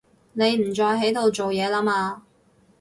[0.33, 2.23] 你唔再喺度做嘢啦嘛